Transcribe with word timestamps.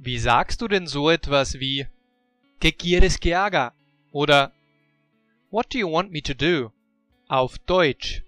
Wie 0.00 0.18
sagst 0.18 0.62
du 0.62 0.68
denn 0.68 0.86
so 0.86 1.10
etwas 1.10 1.58
wie 1.58 1.88
¿Qué 2.60 2.70
quieres 2.70 3.18
que 3.18 3.34
haga? 3.34 3.74
Oder 4.12 4.52
What 5.50 5.74
do 5.74 5.78
you 5.78 5.90
want 5.90 6.12
me 6.12 6.22
to 6.22 6.34
do? 6.34 6.72
Auf 7.26 7.58
Deutsch. 7.58 8.22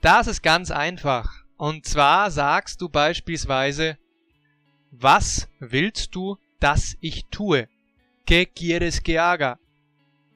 Das 0.00 0.26
ist 0.26 0.42
ganz 0.42 0.72
einfach. 0.72 1.44
Und 1.56 1.86
zwar 1.86 2.32
sagst 2.32 2.80
du 2.80 2.88
beispielsweise 2.88 3.96
Was 4.90 5.48
willst 5.60 6.16
du, 6.16 6.36
dass 6.58 6.96
ich 7.00 7.26
tue? 7.26 7.68
¿Qué 8.26 8.44
quieres 8.44 9.04
que 9.04 9.20
haga? 9.20 9.60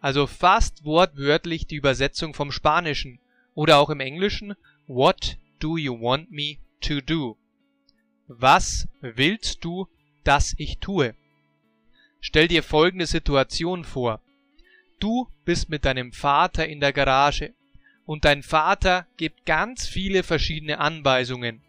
Also 0.01 0.29
fast 0.29 0.85
wortwörtlich 0.85 1.67
die 1.67 1.77
Übersetzung 1.77 2.35
vom 2.35 2.53
Spanischen 2.53 3.19
oder 3.55 3.79
auch 3.79 3.91
im 3.91 3.99
Englischen 3.99 4.55
What 4.87 5.39
do 5.59 5.77
you 5.77 6.01
want 6.01 6.31
me 6.31 6.59
to 6.83 7.01
do? 7.01 7.37
Was 8.39 8.89
willst 9.03 9.63
du, 9.63 9.89
dass 10.25 10.55
ich 10.57 10.79
tue? 10.79 11.15
Stell 12.21 12.49
dir 12.49 12.63
folgende 12.63 13.05
Situation 13.07 13.85
vor. 13.85 14.23
Du 15.01 15.29
bist 15.45 15.69
mit 15.69 15.85
deinem 15.85 16.13
Vater 16.13 16.67
in 16.67 16.81
der 16.81 16.95
Garage 16.95 17.53
und 18.07 18.25
dein 18.25 18.43
Vater 18.43 19.07
gibt 19.19 19.45
ganz 19.45 19.87
viele 19.87 20.23
verschiedene 20.23 20.79
Anweisungen. 20.79 21.61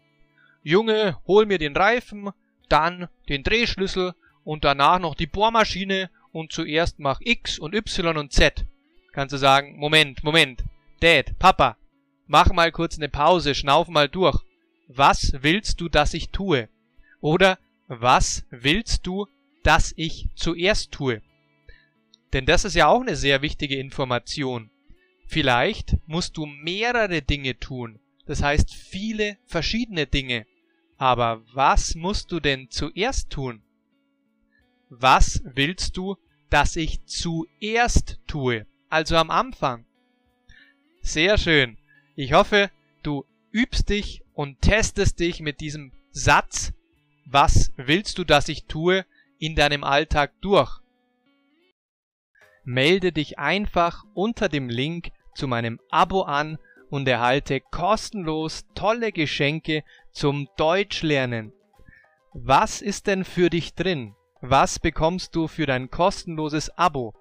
Junge, 0.62 1.18
hol 1.26 1.44
mir 1.44 1.58
den 1.58 1.76
Reifen, 1.76 2.30
dann 2.70 3.08
den 3.28 3.42
Drehschlüssel 3.42 4.14
und 4.42 4.64
danach 4.64 5.00
noch 5.00 5.14
die 5.14 5.26
Bohrmaschine 5.26 6.08
und 6.32 6.52
zuerst 6.52 6.98
mach 6.98 7.20
X 7.20 7.58
und 7.58 7.74
Y 7.74 8.16
und 8.16 8.32
Z. 8.32 8.64
Kannst 9.12 9.34
du 9.34 9.36
sagen, 9.36 9.76
Moment, 9.76 10.24
Moment, 10.24 10.64
Dad, 11.00 11.38
Papa, 11.38 11.76
mach 12.26 12.52
mal 12.52 12.72
kurz 12.72 12.96
eine 12.96 13.10
Pause, 13.10 13.54
schnauf 13.54 13.88
mal 13.88 14.08
durch. 14.08 14.42
Was 14.88 15.32
willst 15.40 15.80
du, 15.80 15.88
dass 15.88 16.14
ich 16.14 16.30
tue? 16.30 16.68
Oder 17.20 17.58
was 17.88 18.44
willst 18.50 19.06
du, 19.06 19.26
dass 19.62 19.92
ich 19.96 20.28
zuerst 20.34 20.92
tue? 20.92 21.22
Denn 22.32 22.46
das 22.46 22.64
ist 22.64 22.74
ja 22.74 22.88
auch 22.88 23.00
eine 23.00 23.16
sehr 23.16 23.42
wichtige 23.42 23.76
Information. 23.76 24.70
Vielleicht 25.26 25.96
musst 26.06 26.36
du 26.36 26.46
mehrere 26.46 27.22
Dinge 27.22 27.58
tun, 27.58 27.98
das 28.26 28.42
heißt 28.42 28.74
viele 28.74 29.38
verschiedene 29.46 30.06
Dinge. 30.06 30.46
Aber 30.96 31.42
was 31.52 31.94
musst 31.94 32.30
du 32.30 32.40
denn 32.40 32.70
zuerst 32.70 33.30
tun? 33.30 33.62
Was 34.88 35.42
willst 35.44 35.96
du, 35.96 36.16
dass 36.50 36.76
ich 36.76 37.04
zuerst 37.06 38.20
tue? 38.26 38.66
Also 38.88 39.16
am 39.16 39.30
Anfang. 39.30 39.86
Sehr 41.00 41.36
schön. 41.36 41.78
Ich 42.16 42.32
hoffe, 42.32 42.70
übst 43.54 43.88
dich 43.88 44.22
und 44.34 44.60
testest 44.60 45.20
dich 45.20 45.40
mit 45.40 45.60
diesem 45.60 45.92
Satz, 46.10 46.72
was 47.24 47.72
willst 47.76 48.18
du, 48.18 48.24
dass 48.24 48.48
ich 48.48 48.66
tue, 48.66 49.06
in 49.38 49.54
deinem 49.54 49.84
Alltag 49.84 50.32
durch. 50.40 50.80
Melde 52.64 53.12
dich 53.12 53.38
einfach 53.38 54.04
unter 54.14 54.48
dem 54.48 54.68
Link 54.68 55.10
zu 55.34 55.46
meinem 55.46 55.80
Abo 55.90 56.22
an 56.22 56.58
und 56.90 57.06
erhalte 57.06 57.60
kostenlos 57.60 58.64
tolle 58.74 59.12
Geschenke 59.12 59.84
zum 60.12 60.48
Deutschlernen. 60.56 61.52
Was 62.32 62.82
ist 62.82 63.06
denn 63.06 63.24
für 63.24 63.50
dich 63.50 63.74
drin? 63.74 64.14
Was 64.40 64.78
bekommst 64.78 65.34
du 65.36 65.46
für 65.46 65.66
dein 65.66 65.90
kostenloses 65.90 66.70
Abo? 66.76 67.14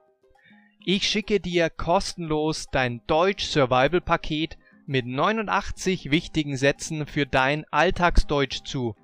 Ich 0.85 1.07
schicke 1.07 1.39
dir 1.39 1.69
kostenlos 1.69 2.67
dein 2.71 3.05
Deutsch 3.07 3.45
Survival 3.45 4.01
Paket 4.01 4.57
mit 4.85 5.05
89 5.05 6.11
wichtigen 6.11 6.57
Sätzen 6.57 7.05
für 7.05 7.25
dein 7.25 7.65
Alltagsdeutsch 7.71 8.63
zu. 8.63 8.95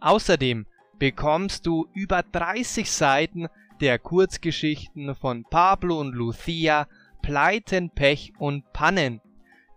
Außerdem 0.00 0.66
bekommst 0.98 1.66
du 1.66 1.86
über 1.92 2.22
30 2.22 2.90
Seiten 2.90 3.48
der 3.80 3.98
Kurzgeschichten 3.98 5.14
von 5.14 5.44
Pablo 5.44 6.00
und 6.00 6.14
Lucia, 6.14 6.88
Pleiten, 7.22 7.90
Pech 7.90 8.32
und 8.38 8.72
Pannen. 8.72 9.20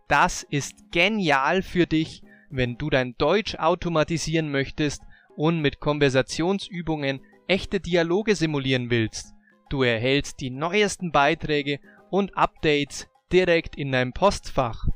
Das 0.08 0.44
ist 0.44 0.92
genial 0.92 1.62
für 1.62 1.86
dich, 1.86 2.24
wenn 2.50 2.78
du 2.78 2.90
dein 2.90 3.16
Deutsch 3.18 3.56
automatisieren 3.56 4.50
möchtest 4.50 5.02
und 5.36 5.62
mit 5.62 5.80
Konversationsübungen 5.80 7.22
echte 7.48 7.80
Dialoge 7.80 8.36
simulieren 8.36 8.90
willst. 8.90 9.34
Du 9.70 9.84
erhältst 9.84 10.40
die 10.42 10.50
neuesten 10.50 11.12
Beiträge 11.12 11.80
und 12.10 12.36
Updates 12.36 13.08
direkt 13.32 13.76
in 13.76 13.92
deinem 13.92 14.14
Postfach. 14.14 14.88